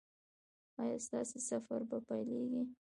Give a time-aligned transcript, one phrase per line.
[0.81, 2.61] ایا ستاسو سفر به پیلیږي؟